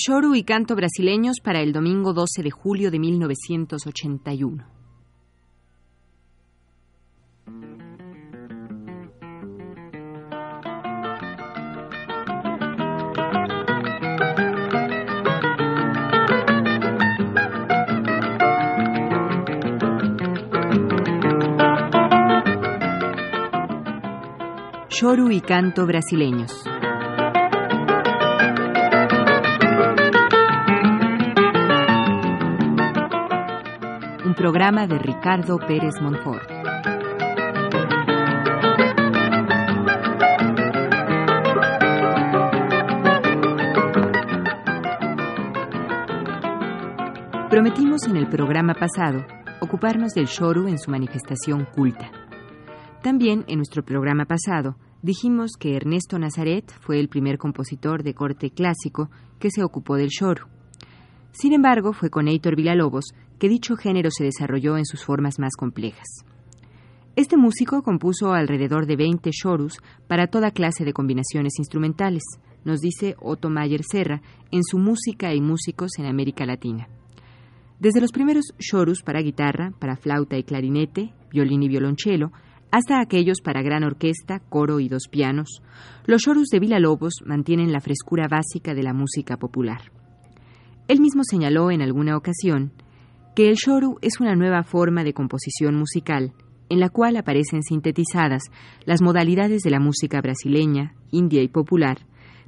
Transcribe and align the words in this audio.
Choro 0.00 0.36
y 0.36 0.44
canto 0.44 0.76
brasileños 0.76 1.38
para 1.42 1.60
el 1.60 1.72
domingo 1.72 2.12
12 2.12 2.44
de 2.44 2.50
julio 2.52 2.92
de 2.92 3.00
1981. 3.00 4.64
Choro 24.90 25.30
y 25.32 25.40
canto 25.40 25.86
brasileños. 25.86 26.77
Programa 34.38 34.86
de 34.86 35.00
Ricardo 35.00 35.58
Pérez 35.58 36.00
Monfort. 36.00 36.48
Prometimos 47.50 48.06
en 48.06 48.16
el 48.16 48.28
programa 48.28 48.74
pasado 48.74 49.26
ocuparnos 49.60 50.12
del 50.12 50.26
shoru 50.26 50.68
en 50.68 50.78
su 50.78 50.92
manifestación 50.92 51.66
culta. 51.74 52.12
También 53.02 53.44
en 53.48 53.56
nuestro 53.56 53.82
programa 53.84 54.24
pasado 54.24 54.76
dijimos 55.02 55.56
que 55.58 55.74
Ernesto 55.74 56.16
Nazaret 56.16 56.72
fue 56.78 57.00
el 57.00 57.08
primer 57.08 57.38
compositor 57.38 58.04
de 58.04 58.14
corte 58.14 58.52
clásico 58.52 59.10
que 59.40 59.50
se 59.50 59.64
ocupó 59.64 59.96
del 59.96 60.10
shoru. 60.10 60.57
Sin 61.32 61.52
embargo, 61.52 61.92
fue 61.92 62.10
con 62.10 62.28
Heitor 62.28 62.56
Villalobos 62.56 63.12
que 63.38 63.48
dicho 63.48 63.76
género 63.76 64.10
se 64.10 64.24
desarrolló 64.24 64.76
en 64.76 64.84
sus 64.84 65.04
formas 65.04 65.38
más 65.38 65.54
complejas. 65.56 66.24
Este 67.16 67.36
músico 67.36 67.82
compuso 67.82 68.32
alrededor 68.32 68.86
de 68.86 68.96
20 68.96 69.30
chorus 69.30 69.78
para 70.06 70.28
toda 70.28 70.52
clase 70.52 70.84
de 70.84 70.92
combinaciones 70.92 71.54
instrumentales, 71.58 72.22
nos 72.64 72.80
dice 72.80 73.16
Otto 73.20 73.50
Mayer 73.50 73.82
Serra 73.82 74.22
en 74.50 74.62
su 74.62 74.78
Música 74.78 75.34
y 75.34 75.40
Músicos 75.40 75.90
en 75.98 76.06
América 76.06 76.46
Latina. 76.46 76.88
Desde 77.80 78.00
los 78.00 78.12
primeros 78.12 78.54
chorus 78.58 79.02
para 79.02 79.20
guitarra, 79.20 79.72
para 79.78 79.96
flauta 79.96 80.36
y 80.36 80.44
clarinete, 80.44 81.12
violín 81.30 81.62
y 81.62 81.68
violonchelo, 81.68 82.32
hasta 82.70 83.00
aquellos 83.00 83.40
para 83.40 83.62
gran 83.62 83.84
orquesta, 83.84 84.40
coro 84.40 84.78
y 84.78 84.88
dos 84.88 85.08
pianos, 85.10 85.62
los 86.06 86.22
chorus 86.22 86.48
de 86.48 86.60
Villa 86.60 86.78
Lobos 86.78 87.14
mantienen 87.24 87.72
la 87.72 87.80
frescura 87.80 88.28
básica 88.28 88.74
de 88.74 88.82
la 88.82 88.92
música 88.92 89.38
popular. 89.38 89.90
Él 90.88 91.00
mismo 91.00 91.22
señaló 91.22 91.70
en 91.70 91.82
alguna 91.82 92.16
ocasión 92.16 92.72
que 93.36 93.48
el 93.48 93.54
shoru 93.54 93.98
es 94.02 94.20
una 94.20 94.34
nueva 94.34 94.64
forma 94.64 95.04
de 95.04 95.12
composición 95.12 95.76
musical 95.76 96.32
en 96.70 96.80
la 96.80 96.88
cual 96.88 97.16
aparecen 97.16 97.62
sintetizadas 97.62 98.44
las 98.84 99.00
modalidades 99.02 99.62
de 99.62 99.70
la 99.70 99.80
música 99.80 100.20
brasileña, 100.20 100.94
india 101.10 101.42
y 101.42 101.48
popular, 101.48 101.98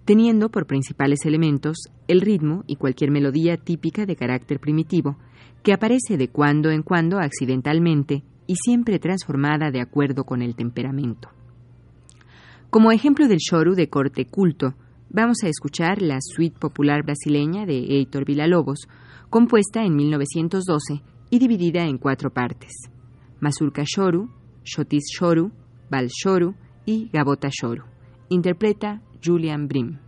teniendo 0.04 0.50
por 0.50 0.66
principales 0.66 1.24
elementos 1.24 1.88
el 2.08 2.20
ritmo 2.20 2.64
y 2.66 2.76
cualquier 2.76 3.10
melodía 3.10 3.56
típica 3.56 4.06
de 4.06 4.16
carácter 4.16 4.58
primitivo, 4.58 5.16
que 5.62 5.72
aparece 5.72 6.16
de 6.16 6.28
cuando 6.28 6.70
en 6.70 6.82
cuando 6.82 7.18
accidentalmente 7.18 8.24
y 8.46 8.56
siempre 8.56 8.98
transformada 8.98 9.70
de 9.70 9.80
acuerdo 9.80 10.24
con 10.24 10.42
el 10.42 10.56
temperamento. 10.56 11.28
Como 12.70 12.92
ejemplo 12.92 13.28
del 13.28 13.38
shoru 13.38 13.74
de 13.74 13.88
corte 13.88 14.26
culto, 14.26 14.74
vamos 15.10 15.38
a 15.44 15.48
escuchar 15.48 16.00
la 16.00 16.18
suite 16.20 16.58
popular 16.58 17.02
brasileña 17.02 17.66
de 17.66 17.78
Heitor 17.78 18.24
Villalobos, 18.24 18.88
compuesta 19.28 19.84
en 19.84 19.94
1912 19.96 21.02
y 21.30 21.38
dividida 21.38 21.84
en 21.84 21.98
cuatro 21.98 22.30
partes: 22.30 22.72
Mazurka 23.40 23.82
Shoru, 23.84 24.30
Shotis 24.64 25.04
Shoru, 25.12 25.52
Bal 25.90 26.08
Shoru 26.08 26.54
y 26.86 27.08
Gabota 27.12 27.48
Shoru. 27.50 27.84
Interpreta 28.28 29.02
Julian 29.22 29.66
Brim. 29.66 29.98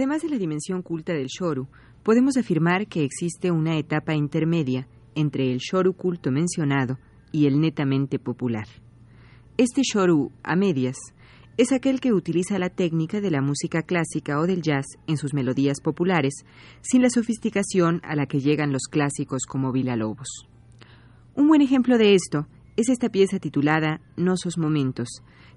Además 0.00 0.22
de 0.22 0.30
la 0.30 0.38
dimensión 0.38 0.80
culta 0.80 1.12
del 1.12 1.26
shoru, 1.26 1.68
podemos 2.02 2.38
afirmar 2.38 2.86
que 2.86 3.04
existe 3.04 3.50
una 3.50 3.76
etapa 3.76 4.14
intermedia 4.14 4.88
entre 5.14 5.52
el 5.52 5.58
shoru 5.58 5.92
culto 5.92 6.30
mencionado 6.30 6.98
y 7.32 7.44
el 7.44 7.60
netamente 7.60 8.18
popular. 8.18 8.64
Este 9.58 9.82
shoru 9.82 10.32
a 10.42 10.56
medias 10.56 10.96
es 11.58 11.70
aquel 11.70 12.00
que 12.00 12.14
utiliza 12.14 12.58
la 12.58 12.70
técnica 12.70 13.20
de 13.20 13.30
la 13.30 13.42
música 13.42 13.82
clásica 13.82 14.40
o 14.40 14.46
del 14.46 14.62
jazz 14.62 14.86
en 15.06 15.18
sus 15.18 15.34
melodías 15.34 15.82
populares, 15.82 16.32
sin 16.80 17.02
la 17.02 17.10
sofisticación 17.10 18.00
a 18.02 18.16
la 18.16 18.24
que 18.24 18.40
llegan 18.40 18.72
los 18.72 18.84
clásicos 18.90 19.42
como 19.46 19.70
Lobos. 19.70 20.48
Un 21.34 21.46
buen 21.46 21.60
ejemplo 21.60 21.98
de 21.98 22.14
esto 22.14 22.46
es 22.78 22.88
esta 22.88 23.10
pieza 23.10 23.38
titulada 23.38 24.00
Nosos 24.16 24.56
Momentos, 24.56 25.08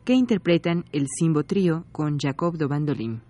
que 0.03 0.15
interpretan 0.15 0.83
el 0.91 1.07
Simbo 1.07 1.45
Trío 1.45 1.85
con 1.93 2.17
Jacob 2.19 2.57
do 2.57 2.67
Bandolim. 2.67 3.21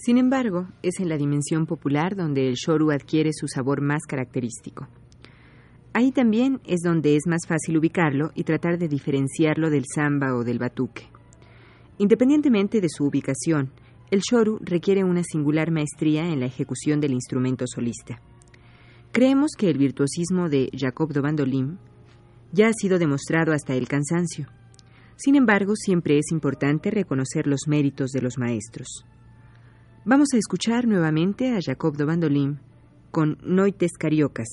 Sin 0.00 0.16
embargo, 0.16 0.68
es 0.84 1.00
en 1.00 1.08
la 1.08 1.16
dimensión 1.16 1.66
popular 1.66 2.14
donde 2.14 2.46
el 2.46 2.54
shoru 2.54 2.92
adquiere 2.92 3.32
su 3.32 3.48
sabor 3.48 3.80
más 3.82 4.02
característico. 4.06 4.86
Ahí 5.92 6.12
también 6.12 6.60
es 6.64 6.82
donde 6.84 7.16
es 7.16 7.26
más 7.26 7.40
fácil 7.48 7.76
ubicarlo 7.78 8.30
y 8.36 8.44
tratar 8.44 8.78
de 8.78 8.86
diferenciarlo 8.86 9.70
del 9.70 9.86
samba 9.92 10.36
o 10.36 10.44
del 10.44 10.60
batuque. 10.60 11.08
Independientemente 11.98 12.80
de 12.80 12.88
su 12.88 13.06
ubicación, 13.06 13.72
el 14.12 14.20
shoru 14.20 14.60
requiere 14.60 15.02
una 15.02 15.24
singular 15.24 15.72
maestría 15.72 16.28
en 16.28 16.38
la 16.38 16.46
ejecución 16.46 17.00
del 17.00 17.12
instrumento 17.12 17.64
solista. 17.66 18.22
Creemos 19.10 19.50
que 19.58 19.68
el 19.68 19.78
virtuosismo 19.78 20.48
de 20.48 20.70
Jacob 20.78 21.12
de 21.12 21.20
Bandolim 21.20 21.76
ya 22.52 22.68
ha 22.68 22.72
sido 22.72 23.00
demostrado 23.00 23.52
hasta 23.52 23.74
el 23.74 23.88
cansancio. 23.88 24.46
Sin 25.16 25.34
embargo, 25.34 25.74
siempre 25.74 26.18
es 26.18 26.30
importante 26.30 26.92
reconocer 26.92 27.48
los 27.48 27.62
méritos 27.66 28.12
de 28.12 28.22
los 28.22 28.38
maestros. 28.38 29.04
Vamos 30.04 30.28
a 30.32 30.38
escuchar 30.38 30.86
nuevamente 30.86 31.54
a 31.54 31.60
Jacob 31.60 31.96
de 31.96 32.04
Bandolim 32.04 32.58
con 33.10 33.38
Noites 33.42 33.92
Cariocas, 33.98 34.48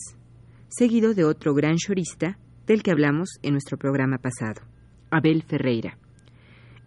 seguido 0.68 1.14
de 1.14 1.24
otro 1.24 1.54
gran 1.54 1.78
chorista 1.78 2.38
del 2.68 2.84
que 2.84 2.92
hablamos 2.92 3.40
en 3.42 3.54
nuestro 3.54 3.78
programa 3.78 4.18
pasado, 4.18 4.62
Abel 5.12 5.44
Ferreira. 5.44 5.98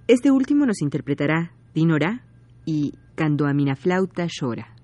Este 0.07 0.31
último 0.31 0.67
nos 0.67 0.83
interpretará 0.83 1.53
Dinora 1.75 2.25
y 2.65 2.95
Cando 3.15 3.47
a 3.47 3.77
Flauta 3.77 4.27
Llora. 4.29 4.75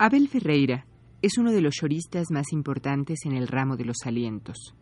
Abel 0.00 0.28
Ferreira 0.28 0.86
es 1.22 1.38
uno 1.38 1.50
de 1.50 1.60
los 1.60 1.74
choristas 1.74 2.30
más 2.30 2.52
importantes 2.52 3.20
en 3.24 3.32
el 3.32 3.48
ramo 3.48 3.76
de 3.76 3.84
los 3.84 3.96
alientos. 4.04 4.74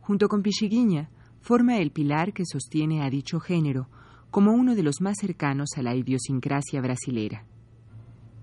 Junto 0.00 0.28
con 0.28 0.42
Pichiguiña, 0.42 1.10
forma 1.40 1.78
el 1.78 1.90
pilar 1.90 2.32
que 2.32 2.44
sostiene 2.46 3.02
a 3.02 3.10
dicho 3.10 3.40
género 3.40 3.88
como 4.30 4.52
uno 4.52 4.74
de 4.74 4.82
los 4.82 5.00
más 5.00 5.16
cercanos 5.20 5.70
a 5.76 5.82
la 5.82 5.94
idiosincrasia 5.94 6.80
brasilera. 6.80 7.44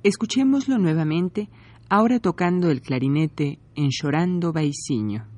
Escuchémoslo 0.03 0.77
nuevamente, 0.77 1.49
ahora 1.89 2.19
tocando 2.19 2.69
el 2.69 2.81
clarinete 2.81 3.59
en 3.75 3.89
Chorando 3.89 4.51
Baiciño. 4.51 5.34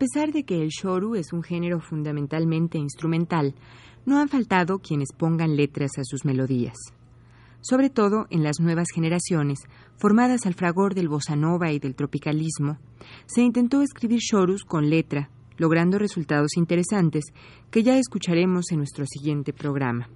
Pesar 0.00 0.32
de 0.32 0.44
que 0.44 0.62
el 0.62 0.70
shoru 0.70 1.14
es 1.14 1.34
un 1.34 1.42
género 1.42 1.78
fundamentalmente 1.78 2.78
instrumental, 2.78 3.54
no 4.06 4.18
han 4.18 4.30
faltado 4.30 4.78
quienes 4.78 5.12
pongan 5.12 5.56
letras 5.56 5.90
a 5.98 6.04
sus 6.04 6.24
melodías. 6.24 6.74
Sobre 7.60 7.90
todo 7.90 8.26
en 8.30 8.42
las 8.42 8.60
nuevas 8.60 8.86
generaciones, 8.94 9.58
formadas 9.98 10.46
al 10.46 10.54
fragor 10.54 10.94
del 10.94 11.10
bossa 11.10 11.36
nova 11.36 11.70
y 11.70 11.78
del 11.78 11.94
tropicalismo, 11.94 12.78
se 13.26 13.42
intentó 13.42 13.82
escribir 13.82 14.20
shorus 14.20 14.64
con 14.64 14.88
letra, 14.88 15.28
logrando 15.58 15.98
resultados 15.98 16.56
interesantes 16.56 17.26
que 17.70 17.82
ya 17.82 17.98
escucharemos 17.98 18.72
en 18.72 18.78
nuestro 18.78 19.04
siguiente 19.04 19.52
programa. 19.52 20.08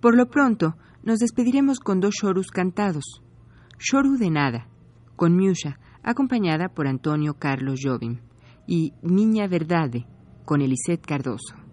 Por 0.00 0.16
lo 0.16 0.26
pronto, 0.26 0.74
nos 1.04 1.20
despediremos 1.20 1.78
con 1.78 2.00
dos 2.00 2.14
shorus 2.20 2.48
cantados. 2.48 3.22
Shoru 3.78 4.16
de 4.16 4.30
Nada, 4.30 4.66
con 5.14 5.36
Miusha, 5.36 5.78
acompañada 6.02 6.70
por 6.70 6.88
Antonio 6.88 7.34
Carlos 7.34 7.78
Jobim, 7.80 8.18
y 8.66 8.92
Miña 9.02 9.46
Verdade, 9.46 10.06
con 10.44 10.60
Elisette 10.60 11.06
Cardoso. 11.06 11.63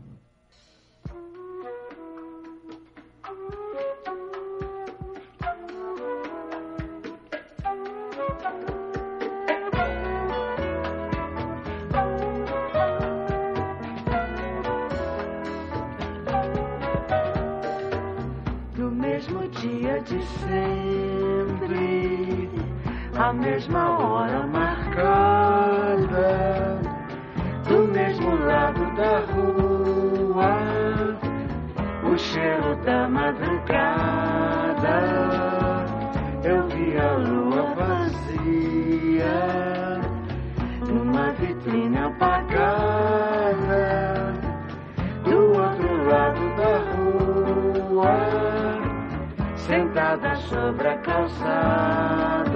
sobre 50.50 50.90
a 50.90 50.98
calçada. 50.98 52.52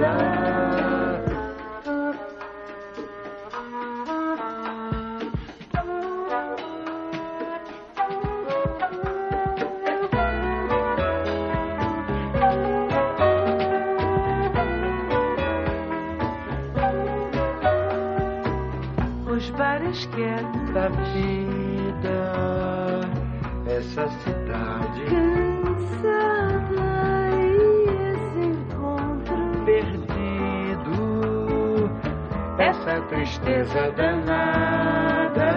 Tristeza 33.26 33.90
danada. 33.96 35.50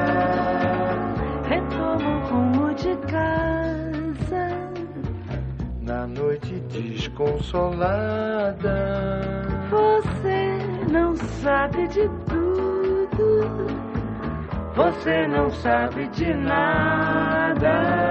Retomo 1.48 2.10
o 2.10 2.20
rumo 2.28 2.74
de 2.74 2.96
casa 3.08 4.50
na 5.82 6.08
noite 6.08 6.60
desconsolada. 6.72 7.78
Você 9.70 10.58
não 10.92 11.16
sabe 11.16 11.88
de 11.90 12.10
tudo 12.28 12.50
você 14.76 15.28
não 15.28 15.52
sabe 15.52 16.08
de 16.08 16.34
nada. 16.34 18.09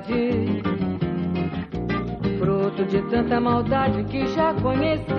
Verdade, 0.00 0.62
fruto 2.38 2.84
de 2.84 3.02
tanta 3.10 3.40
maldade 3.40 4.04
que 4.04 4.26
já 4.28 4.54
conheci. 4.54 5.10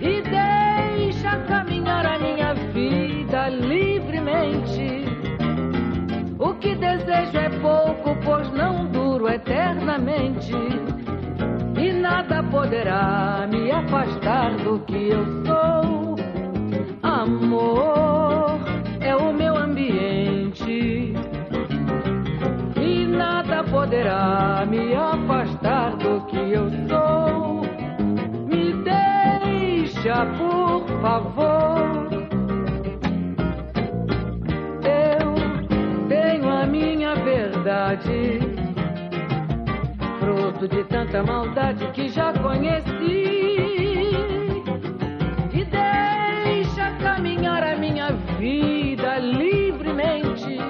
E 0.00 0.22
deixa 0.22 1.36
caminhar 1.46 2.06
a 2.06 2.18
minha 2.18 2.54
vida 2.54 3.48
livremente. 3.48 5.04
O 6.38 6.54
que 6.54 6.74
desejo 6.74 7.38
é 7.38 7.50
pouco, 7.60 8.16
pois 8.24 8.50
não 8.52 8.86
duro 8.86 9.28
eternamente. 9.28 10.52
E 11.76 11.92
nada 11.92 12.42
poderá 12.42 13.46
me 13.50 13.70
afastar 13.70 14.56
do 14.58 14.78
que 14.80 15.10
eu 15.10 15.29
fruto 40.18 40.68
de 40.68 40.84
tanta 40.84 41.22
maldade 41.22 41.86
que 41.92 42.08
já 42.08 42.32
conheci. 42.32 44.10
E 45.52 45.64
deixa 45.64 46.90
caminhar 47.02 47.62
a 47.62 47.76
minha 47.76 48.12
vida 48.38 49.18
livremente 49.18 50.60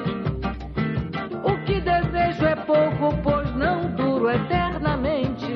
desejo 1.81 2.47
é 2.47 2.57
pouco, 2.57 3.17
pois 3.23 3.55
não 3.57 3.91
duro 3.93 4.31
eternamente. 4.31 5.53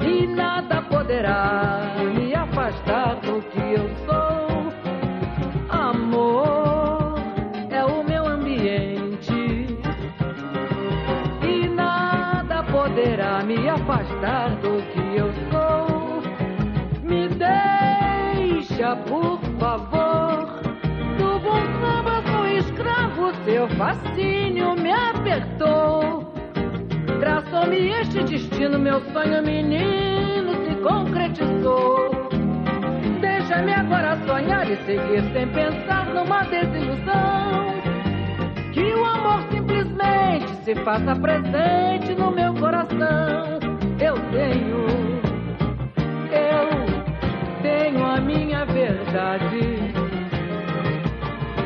E 0.00 0.26
nada 0.26 0.82
poderá 0.82 1.80
me 2.14 2.34
afastar 2.34 3.16
do 3.16 3.42
que 3.42 3.58
eu 3.58 3.88
sou. 4.06 4.23
Por 18.96 19.38
favor, 19.58 20.60
do 21.18 21.38
bom 21.40 21.60
samba 21.80 22.22
sou 22.30 22.46
escravo, 22.46 23.34
seu 23.44 23.68
fascínio 23.70 24.74
me 24.74 24.90
apertou. 24.92 26.32
Traçou-me 27.20 27.88
este 27.88 28.22
destino, 28.24 28.78
meu 28.78 29.00
sonho 29.12 29.42
menino 29.42 30.52
se 30.64 30.74
concretizou. 30.82 32.10
Deixa-me 33.20 33.72
agora 33.72 34.18
sonhar 34.26 34.70
e 34.70 34.76
seguir 34.84 35.22
sem 35.32 35.48
pensar 35.48 36.06
numa 36.14 36.42
desilusão. 36.44 37.74
Que 38.72 38.94
o 38.94 39.04
amor 39.04 39.42
simplesmente 39.50 40.48
se 40.64 40.74
faça 40.76 41.14
presente 41.16 42.14
no 42.14 42.30
meu 42.30 42.52
coração. 42.54 43.58
Eu 44.00 44.14
tenho, 44.32 45.03
tenho 47.94 48.04
a 48.04 48.20
minha 48.20 48.64
verdade. 48.64 49.92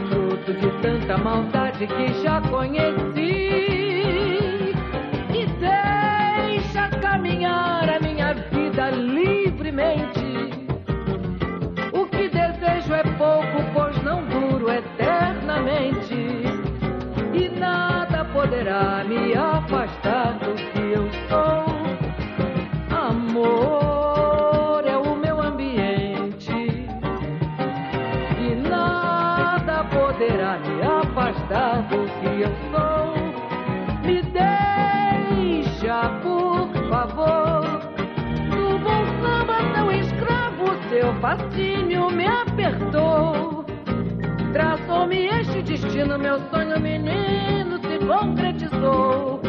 Fruto 0.09 0.53
de 0.53 0.70
tanta 0.83 1.16
maldade 1.16 1.87
que 1.87 2.22
já 2.22 2.41
conheci. 2.43 3.59
E 5.33 5.47
deixa 5.59 6.89
caminhar 7.01 7.89
a 7.89 8.01
minha 8.01 8.35
vida 8.35 8.91
livremente. 8.91 10.29
O 11.93 12.07
que 12.07 12.29
desejo 12.29 12.95
é 12.95 13.03
pouco, 13.16 13.64
pois 13.72 14.03
não 14.03 14.22
duro 14.26 14.70
eternamente. 14.70 16.14
E 17.33 17.49
nada 17.59 18.24
poderá 18.26 19.03
me 19.05 19.35
afastar 19.35 20.47
destino, 45.99 46.18
meu 46.18 46.38
sonho 46.51 46.80
menino 46.80 47.78
se 47.78 47.99
concretizou. 48.07 49.40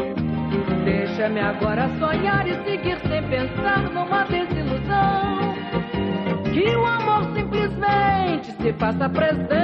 Deixa-me 0.84 1.40
agora 1.40 1.88
sonhar 1.98 2.46
e 2.46 2.54
seguir 2.64 2.98
sem 3.08 3.22
pensar 3.28 3.82
numa 3.90 4.24
desilusão. 4.24 5.54
Que 6.52 6.76
o 6.76 6.86
amor 6.86 7.32
simplesmente 7.34 8.52
se 8.60 8.72
faça 8.72 9.08
presente 9.08 9.59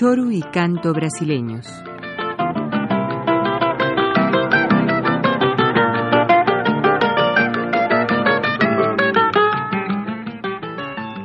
Choro 0.00 0.30
y 0.30 0.40
canto 0.40 0.94
brasileños. 0.94 1.66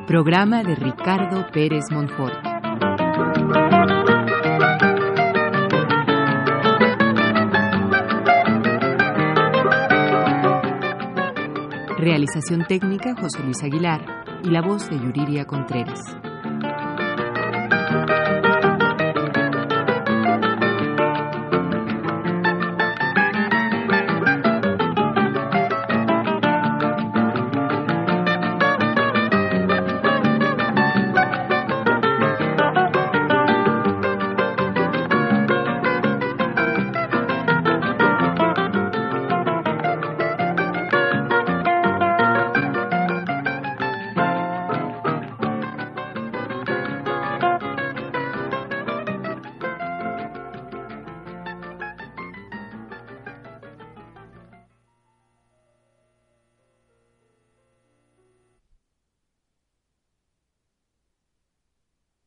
Programa 0.05 0.61
de 0.63 0.76
Ricardo 0.76 1.49
Pérez 1.53 1.86
Monfort. 1.89 2.34
Realización 11.97 12.65
técnica 12.67 13.15
José 13.15 13.41
Luis 13.41 13.63
Aguilar 13.63 14.01
y 14.43 14.49
la 14.49 14.61
voz 14.61 14.89
de 14.89 14.97
Yuriria 14.97 15.45
Contreras. 15.45 16.01